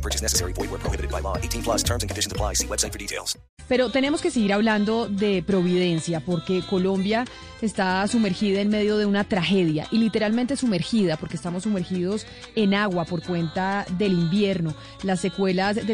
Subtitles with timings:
[0.00, 0.54] No purchase necessary.
[0.54, 1.36] Void where prohibited by law.
[1.36, 2.54] 18 plus terms and conditions apply.
[2.54, 3.36] See website for details.
[3.68, 7.24] Pero tenemos que seguir hablando de providencia porque Colombia
[7.60, 13.04] está sumergida en medio de una tragedia y literalmente sumergida porque estamos sumergidos en agua
[13.04, 14.74] por cuenta del invierno.
[15.02, 15.86] Las secuelas del,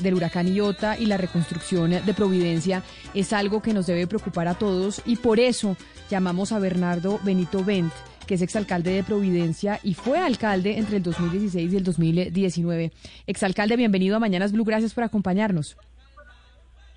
[0.00, 2.82] del huracán Iota y la reconstrucción de Providencia
[3.14, 5.76] es algo que nos debe preocupar a todos y por eso
[6.10, 7.92] llamamos a Bernardo Benito Bent
[8.24, 12.92] que es exalcalde de Providencia y fue alcalde entre el 2016 y el 2019.
[13.26, 15.76] Exalcalde, bienvenido a Mañanas Blue, gracias por acompañarnos.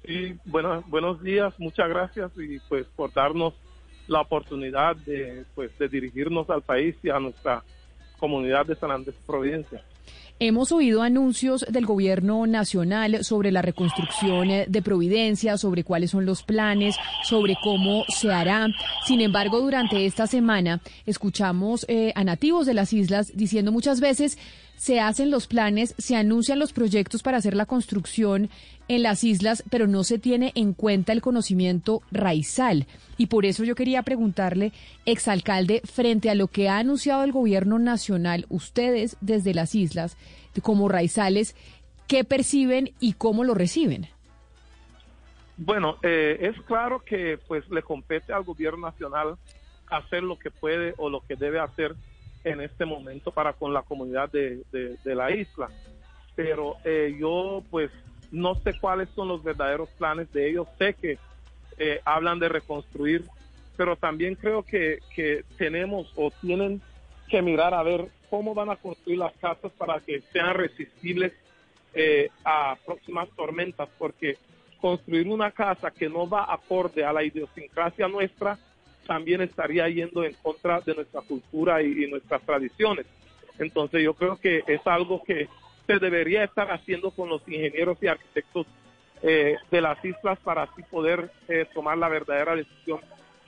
[0.06, 3.54] Sí, bueno, buenos días, muchas gracias y pues por darnos
[4.08, 7.64] la oportunidad de pues de dirigirnos al país y a nuestra
[8.18, 9.84] comunidad de San Andrés Providencia.
[10.40, 16.28] Hemos oído anuncios del gobierno nacional sobre la reconstrucción eh, de Providencia, sobre cuáles son
[16.28, 18.68] los planes, sobre cómo se hará.
[19.08, 24.38] Sin embargo, durante esta semana escuchamos eh, a nativos de las islas diciendo muchas veces
[24.78, 28.50] se hacen los planes, se anuncian los proyectos para hacer la construcción
[28.88, 32.86] en las islas, pero no se tiene en cuenta el conocimiento raizal.
[33.18, 34.72] Y por eso yo quería preguntarle,
[35.06, 40.16] exalcalde, frente a lo que ha anunciado el gobierno nacional, ustedes desde las islas,
[40.62, 41.56] como raizales,
[42.08, 44.08] ¿qué perciben y cómo lo reciben?
[45.58, 49.38] Bueno, eh, es claro que pues le compete al gobierno nacional
[49.88, 51.96] hacer lo que puede o lo que debe hacer
[52.44, 55.70] en este momento para con la comunidad de, de- la isla.
[56.36, 57.90] Pero eh, yo pues
[58.32, 60.68] no sé cuáles son los verdaderos planes de ellos.
[60.78, 61.18] Sé que
[61.78, 63.26] eh, hablan de reconstruir,
[63.76, 66.82] pero también creo que, que tenemos o tienen
[67.28, 71.34] que mirar a ver cómo van a construir las casas para que sean resistibles
[71.94, 74.38] eh, a próximas tormentas, porque
[74.80, 78.58] construir una casa que no va acorde a la idiosincrasia nuestra
[79.08, 83.06] también estaría yendo en contra de nuestra cultura y, y nuestras tradiciones.
[83.58, 85.48] Entonces yo creo que es algo que
[85.88, 88.68] se debería estar haciendo con los ingenieros y arquitectos
[89.24, 93.00] eh, de las islas para así poder eh, tomar la verdadera decisión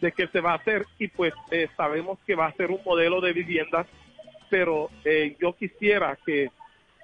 [0.01, 2.79] de qué se va a hacer y pues eh, sabemos que va a ser un
[2.85, 3.85] modelo de viviendas,
[4.49, 6.49] pero eh, yo quisiera que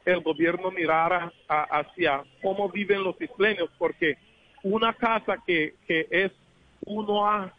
[0.05, 4.17] el gobierno mirara a- hacia cómo viven los isleños, porque
[4.63, 6.31] una casa que, que es
[6.85, 7.51] 1A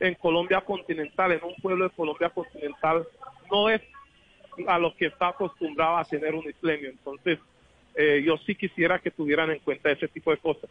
[0.00, 3.06] en Colombia continental, en un pueblo de Colombia continental,
[3.50, 3.80] no es
[4.66, 6.88] a lo que está acostumbrado a tener un isleño.
[6.88, 7.38] Entonces,
[7.94, 10.70] eh, yo sí quisiera que tuvieran en cuenta ese tipo de cosas.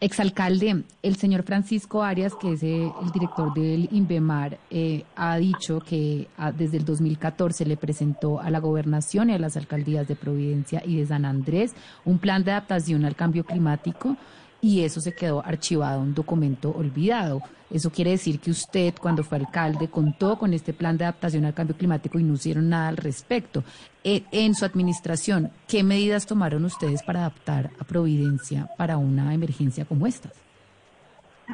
[0.00, 5.80] Exalcalde, el señor Francisco Arias, que es eh, el director del INVEMAR, eh, ha dicho
[5.80, 10.16] que ah, desde el 2014 le presentó a la gobernación y a las alcaldías de
[10.16, 11.74] Providencia y de San Andrés
[12.04, 14.16] un plan de adaptación al cambio climático
[14.64, 17.42] y eso se quedó archivado, un documento olvidado.
[17.70, 21.52] Eso quiere decir que usted, cuando fue alcalde, contó con este plan de adaptación al
[21.52, 23.62] cambio climático y no hicieron nada al respecto.
[24.02, 30.06] En su administración, ¿qué medidas tomaron ustedes para adaptar a Providencia para una emergencia como
[30.06, 30.30] esta?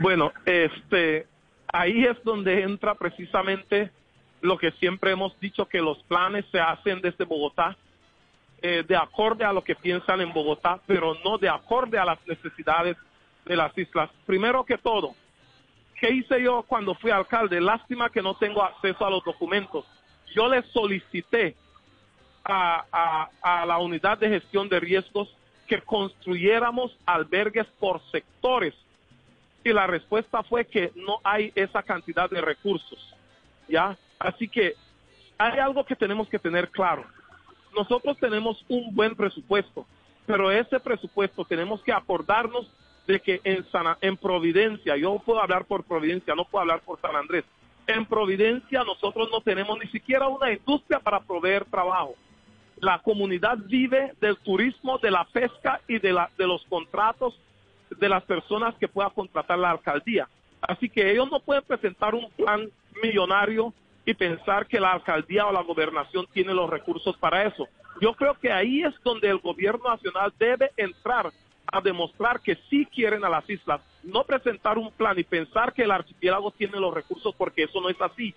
[0.01, 1.27] Bueno, este,
[1.73, 3.91] ahí es donde entra precisamente
[4.41, 7.77] lo que siempre hemos dicho, que los planes se hacen desde Bogotá,
[8.63, 12.19] eh, de acorde a lo que piensan en Bogotá, pero no de acorde a las
[12.27, 12.97] necesidades
[13.45, 14.11] de las islas.
[14.27, 15.15] Primero que todo,
[16.01, 17.61] ¿qué hice yo cuando fui alcalde?
[17.61, 19.85] Lástima que no tengo acceso a los documentos.
[20.35, 21.57] Yo le solicité
[22.45, 23.31] a, a-
[23.63, 25.29] a la unidad de gestión de riesgos
[25.67, 28.75] que construyéramos albergues por sectores
[29.63, 32.99] y la respuesta fue que no hay esa cantidad de recursos,
[33.69, 33.97] ¿ya?
[34.19, 34.75] Así que
[35.39, 37.05] hay algo que tenemos que tener claro.
[37.77, 39.87] Nosotros tenemos un buen presupuesto,
[40.27, 42.67] pero ese presupuesto tenemos que acordarnos
[43.07, 47.01] de que en, Sana- en Providencia, yo puedo hablar por Providencia, no puedo hablar por
[47.01, 47.45] San Andrés.
[47.87, 52.15] En Providencia nosotros no tenemos ni siquiera una industria para proveer trabajo.
[52.81, 57.39] La comunidad vive del turismo, de la pesca y de, la, de los contratos
[57.91, 60.29] de las personas que pueda contratar la alcaldía.
[60.61, 62.69] Así que ellos no pueden presentar un plan
[63.03, 63.73] millonario
[64.05, 67.69] y pensar que la alcaldía o la gobernación tiene los recursos para eso.
[68.01, 71.31] Yo creo que ahí es donde el gobierno nacional debe entrar
[71.73, 75.83] a demostrar que sí quieren a las islas, no presentar un plan y pensar que
[75.83, 78.35] el archipiélago tiene los recursos porque eso no es así.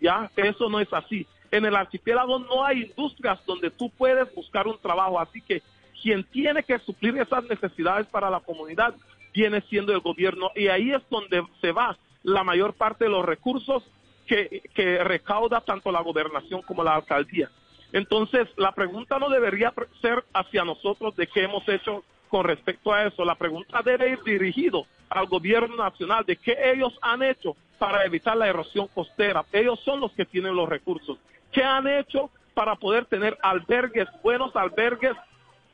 [0.00, 1.26] Ya, eso no es así.
[1.50, 5.62] En el archipiélago no hay industrias donde tú puedes buscar un trabajo, así que
[6.00, 8.94] quien tiene que suplir esas necesidades para la comunidad
[9.34, 13.24] viene siendo el gobierno y ahí es donde se va la mayor parte de los
[13.24, 13.82] recursos
[14.30, 17.50] que, que recauda tanto la gobernación como la alcaldía.
[17.92, 23.06] Entonces, la pregunta no debería ser hacia nosotros de qué hemos hecho con respecto a
[23.06, 23.24] eso.
[23.24, 28.36] La pregunta debe ir dirigido al gobierno nacional de qué ellos han hecho para evitar
[28.36, 29.44] la erosión costera.
[29.50, 31.18] Ellos son los que tienen los recursos.
[31.50, 35.16] ¿Qué han hecho para poder tener albergues, buenos albergues,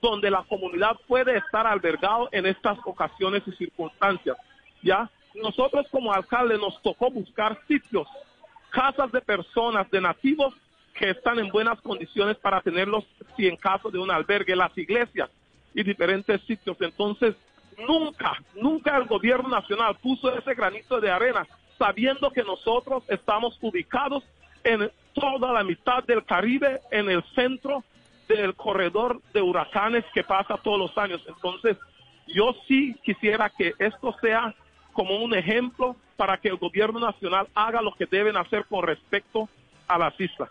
[0.00, 4.38] donde la comunidad puede estar albergado en estas ocasiones y circunstancias?
[4.82, 5.11] ¿Ya?
[5.35, 8.08] Nosotros como alcalde nos tocó buscar sitios,
[8.70, 10.54] casas de personas, de nativos
[10.94, 13.04] que están en buenas condiciones para tenerlos
[13.36, 15.30] si en caso de un albergue, las iglesias
[15.74, 16.76] y diferentes sitios.
[16.80, 17.34] Entonces,
[17.86, 21.46] nunca, nunca el gobierno nacional puso ese granito de arena
[21.78, 24.24] sabiendo que nosotros estamos ubicados
[24.64, 27.84] en toda la mitad del Caribe, en el centro
[28.28, 31.22] del corredor de huracanes que pasa todos los años.
[31.28, 31.76] Entonces,
[32.26, 34.54] yo sí quisiera que esto sea
[34.96, 39.46] como un ejemplo para que el gobierno nacional haga lo que deben hacer con respecto
[39.87, 40.48] a las islas.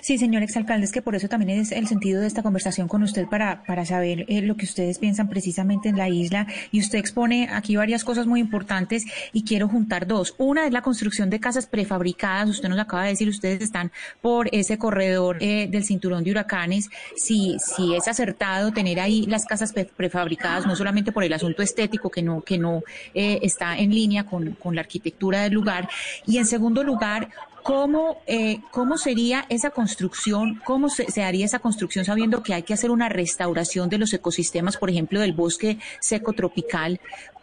[0.00, 3.02] Sí, señor exalcalde, es que por eso también es el sentido de esta conversación con
[3.02, 6.46] usted para, para saber eh, lo que ustedes piensan precisamente en la isla.
[6.70, 10.34] Y usted expone aquí varias cosas muy importantes y quiero juntar dos.
[10.38, 12.48] Una es la construcción de casas prefabricadas.
[12.48, 13.90] Usted nos acaba de decir, ustedes están
[14.20, 16.88] por ese corredor eh, del cinturón de huracanes.
[17.16, 22.10] Si, si es acertado tener ahí las casas prefabricadas, no solamente por el asunto estético
[22.10, 22.82] que no, que no
[23.14, 25.88] eh, está en línea con, con la arquitectura del lugar.
[26.26, 27.28] Y en segundo lugar,
[27.68, 30.58] ¿Cómo, eh, ¿Cómo sería esa construcción?
[30.64, 34.78] ¿Cómo se, haría esa construcción sabiendo que hay que hacer una restauración de los ecosistemas,
[34.78, 36.98] por ejemplo, del bosque seco tropical?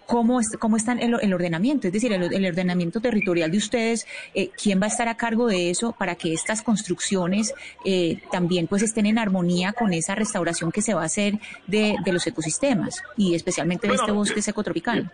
[0.08, 1.86] ¿Cómo, es, cómo está el, el, ordenamiento?
[1.86, 5.70] Es decir, el, ordenamiento territorial de ustedes, eh, ¿quién va a estar a cargo de
[5.70, 7.54] eso para que estas construcciones
[7.86, 11.36] eh, también pues estén en armonía con esa restauración que se va a hacer
[11.68, 15.12] de, de los ecosistemas y especialmente de este bosque seco tropical?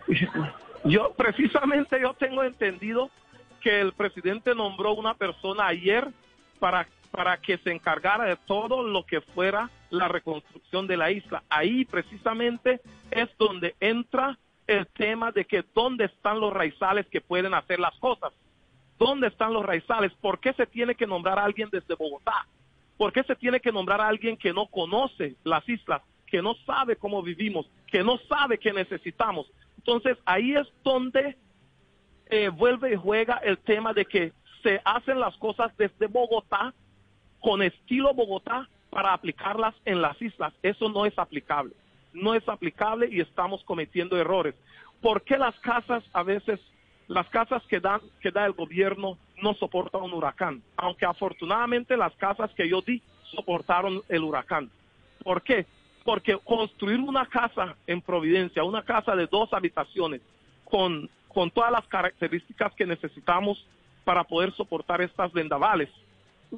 [0.84, 3.10] Yo, precisamente, yo tengo entendido
[3.62, 6.08] que el presidente nombró una persona ayer
[6.58, 11.42] para, para que se encargara de todo lo que fuera la reconstrucción de la isla.
[11.48, 12.80] Ahí precisamente
[13.10, 17.94] es donde entra el tema de que dónde están los raizales que pueden hacer las
[17.98, 18.32] cosas.
[18.98, 20.12] ¿Dónde están los raizales?
[20.20, 22.46] ¿Por qué se tiene que nombrar a alguien desde Bogotá?
[22.96, 26.54] ¿Por qué se tiene que nombrar a alguien que no conoce las islas, que no
[26.66, 29.50] sabe cómo vivimos, que no sabe qué necesitamos?
[29.76, 31.36] Entonces ahí es donde
[32.32, 34.32] eh, vuelve y juega el tema de que
[34.62, 36.72] se hacen las cosas desde Bogotá,
[37.40, 40.54] con estilo Bogotá, para aplicarlas en las islas.
[40.62, 41.74] Eso no es aplicable.
[42.14, 44.54] No es aplicable y estamos cometiendo errores.
[45.02, 46.58] ¿Por qué las casas a veces,
[47.06, 50.62] las casas que, dan, que da el gobierno no soportan un huracán?
[50.78, 54.70] Aunque afortunadamente las casas que yo di soportaron el huracán.
[55.22, 55.66] ¿Por qué?
[56.02, 60.22] Porque construir una casa en Providencia, una casa de dos habitaciones,
[60.64, 63.64] con con todas las características que necesitamos
[64.04, 65.88] para poder soportar estas vendavales.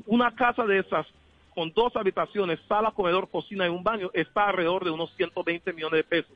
[0.06, 1.06] Una casa de esas
[1.54, 5.98] con dos habitaciones, sala, comedor, cocina y un baño está alrededor de unos 120 millones
[5.98, 6.32] de pesos.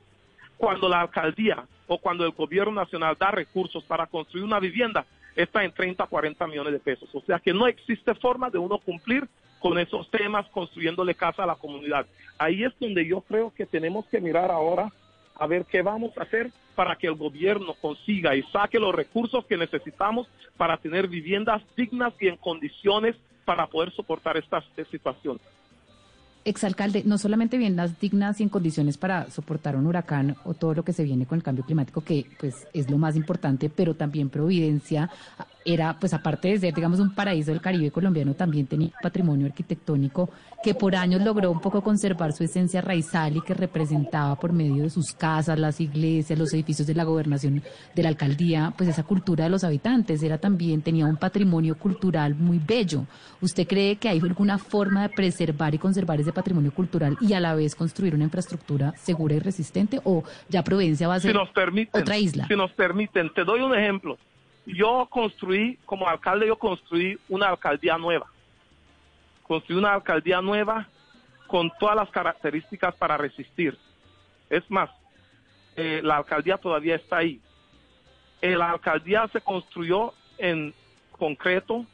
[0.57, 5.05] Cuando la alcaldía o cuando el gobierno nacional da recursos para construir una vivienda,
[5.35, 7.09] está en 30, 40 millones de pesos.
[7.13, 9.27] O sea que no existe forma de uno cumplir
[9.59, 12.05] con esos temas construyéndole casa a la comunidad.
[12.37, 14.91] Ahí es donde yo creo que tenemos que mirar ahora
[15.39, 19.45] a ver qué vamos a hacer para que el gobierno consiga y saque los recursos
[19.45, 20.27] que necesitamos
[20.57, 23.15] para tener viviendas dignas y en condiciones
[23.45, 25.39] para poder soportar esta situación.
[26.45, 30.83] Exalcalde, no solamente viviendas dignas y en condiciones para soportar un huracán o todo lo
[30.83, 34.29] que se viene con el cambio climático, que pues es lo más importante, pero también
[34.29, 35.09] Providencia
[35.73, 40.29] era, pues aparte de ser, digamos, un paraíso del Caribe colombiano, también tenía patrimonio arquitectónico
[40.63, 44.83] que por años logró un poco conservar su esencia raizal y que representaba por medio
[44.83, 47.63] de sus casas, las iglesias, los edificios de la gobernación,
[47.95, 50.21] de la alcaldía, pues esa cultura de los habitantes.
[50.21, 53.05] Era también, tenía un patrimonio cultural muy bello.
[53.41, 57.39] ¿Usted cree que hay alguna forma de preservar y conservar ese patrimonio cultural y a
[57.39, 60.01] la vez construir una infraestructura segura y resistente?
[60.03, 62.47] ¿O ya Providencia va a ser otra isla?
[62.47, 64.17] Si nos permiten, te doy un ejemplo
[64.75, 68.27] yo construí, como alcalde, yo construí una alcaldía nueva.
[69.43, 70.87] Construí una alcaldía nueva
[71.47, 73.77] con todas las características para resistir.
[74.49, 74.89] Es más,
[75.75, 77.41] eh, la alcaldía todavía está ahí.
[78.41, 80.73] Eh, la alcaldía se construyó en
[81.11, 81.85] concreto,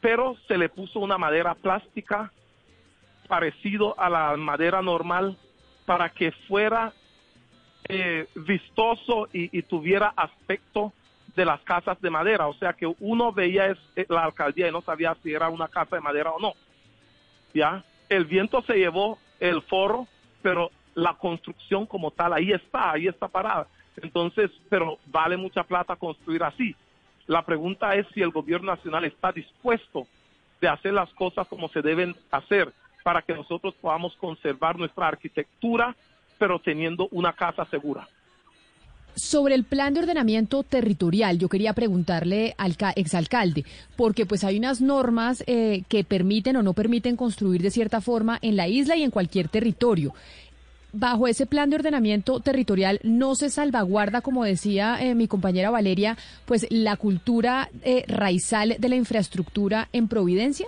[0.00, 2.32] pero se le puso una madera plástica
[3.28, 5.36] parecido a la madera normal
[5.86, 6.92] para que fuera
[7.88, 10.92] eh, vistoso y, y, tuviera aspecto
[11.34, 14.72] de las casas de madera, o sea que uno veía es, eh, la alcaldía y
[14.72, 16.52] no sabía si era una casa de madera o no.
[17.54, 20.06] Ya, el viento se llevó el forro
[20.42, 23.66] pero la construcción como tal, ahí está, ahí está parada.
[23.96, 26.74] Entonces, pero vale mucha plata construir así.
[27.26, 30.06] La pregunta es si el gobierno nacional está dispuesto
[30.60, 32.72] de hacer las cosas como se deben hacer
[33.02, 35.94] para que nosotros podamos conservar nuestra arquitectura,
[36.38, 38.08] pero teniendo una casa segura.
[39.14, 43.64] Sobre el plan de ordenamiento territorial, yo quería preguntarle al exalcalde,
[43.94, 48.38] porque pues hay unas normas eh, que permiten o no permiten construir de cierta forma
[48.40, 50.14] en la isla y en cualquier territorio.
[50.94, 56.16] Bajo ese plan de ordenamiento territorial no se salvaguarda, como decía eh, mi compañera Valeria,
[56.46, 60.66] pues la cultura eh, raizal de la infraestructura en Providencia.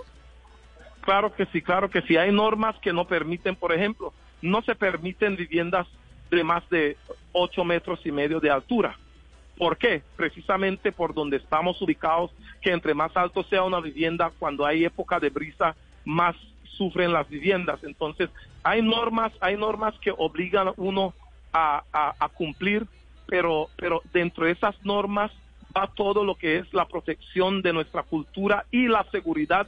[1.01, 2.17] Claro que sí, claro que sí.
[2.17, 5.87] Hay normas que no permiten, por ejemplo, no se permiten viviendas
[6.29, 6.97] de más de
[7.31, 8.97] 8 metros y medio de altura.
[9.57, 10.03] ¿Por qué?
[10.15, 15.19] Precisamente por donde estamos ubicados, que entre más alto sea una vivienda, cuando hay época
[15.19, 17.83] de brisa, más sufren las viviendas.
[17.83, 18.29] Entonces,
[18.63, 21.13] hay normas, hay normas que obligan a uno
[21.53, 21.83] a,
[22.19, 22.85] a, cumplir,
[23.27, 25.31] pero, pero dentro de esas normas
[25.75, 29.67] va todo lo que es la protección de nuestra cultura y la seguridad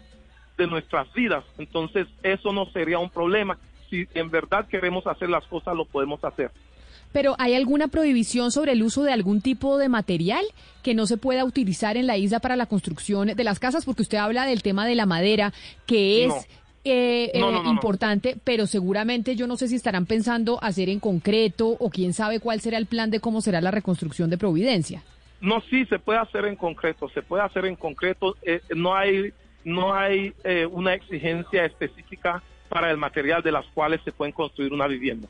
[0.58, 1.46] de nuestras vidas.
[1.58, 3.58] Entonces, eso no sería un problema
[3.90, 6.52] si en verdad queremos hacer las cosas, lo podemos hacer.
[7.12, 10.46] Pero ¿hay alguna prohibición sobre el uso de algún tipo de material
[10.84, 13.86] que no se pueda utilizar en la isla para la construcción de las casas?
[13.86, 15.54] Porque usted habla del tema de la madera,
[15.86, 16.34] que es
[16.84, 21.90] eh, eh, importante, pero seguramente yo no sé si estarán pensando hacer en concreto o
[21.90, 25.04] quién sabe cuál será el plan de cómo será la reconstrucción de Providencia.
[25.40, 28.36] No, sí, se puede hacer en concreto, se puede hacer en concreto.
[28.42, 30.34] Eh, no hay, no hay
[30.72, 35.28] una exigencia específica para el material de las cuales se pueden construir una vivienda.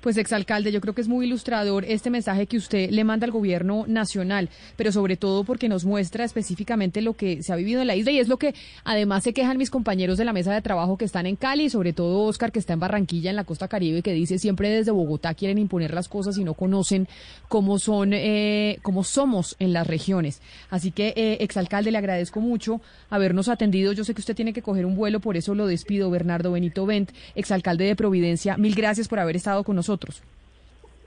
[0.00, 3.32] Pues exalcalde, yo creo que es muy ilustrador este mensaje que usted le manda al
[3.32, 7.88] gobierno nacional, pero sobre todo porque nos muestra específicamente lo que se ha vivido en
[7.88, 10.62] la isla y es lo que además se quejan mis compañeros de la mesa de
[10.62, 13.42] trabajo que están en Cali y sobre todo Oscar que está en Barranquilla, en la
[13.42, 17.08] costa caribe, que dice siempre desde Bogotá quieren imponer las cosas y no conocen
[17.48, 20.40] cómo son, eh, cómo somos en las regiones.
[20.70, 23.92] Así que, eh, exalcalde, le agradezco mucho habernos atendido.
[23.92, 26.08] Yo sé que usted tiene que coger un vuelo, por eso lo despido.
[26.08, 29.87] Bernardo Benito Bent, exalcalde de Providencia, mil gracias por haber estado con nosotros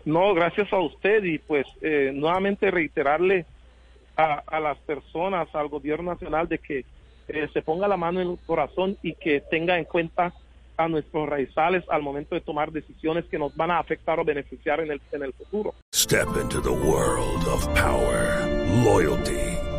[0.06, 3.46] no, gracias a usted y pues eh, nuevamente reiterarle
[4.18, 6.86] a, las personas, al gobierno nacional de que
[7.28, 10.32] eh, se ponga la mano en el corazón y que tenga en cuenta
[10.78, 14.80] a nuestros raizales al momento de tomar decisiones que nos van a afectar o beneficiar
[14.80, 15.74] en el, en el futuro.
[15.94, 18.48] Step into the world of power,
[18.84, 19.51] loyalty